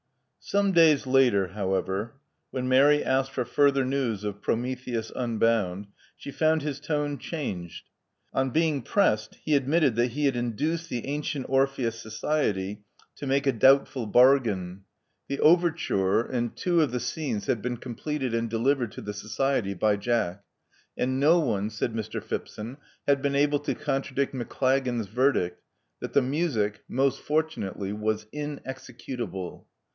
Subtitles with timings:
[0.39, 2.15] Some days later, however,
[2.49, 5.85] when Mary asked for further news of Prometheus Unbound,"
[6.17, 7.85] she found his tone changed.
[8.33, 12.81] On being pressed he admitted that he had induced the Antient Orpheus Society
[13.17, 14.83] to make Love Among the Artists 271 a doubtful bargain.
[15.27, 19.75] The overture and two of the scenes had been completed and delivered to the society
[19.75, 20.43] by Jack;
[20.97, 22.19] and no one, said Mr.
[22.21, 22.77] Phipson,
[23.07, 25.61] had been able to contradict Maclagan's verdict
[25.99, 29.67] that the music, most fortunately, was inexecutable."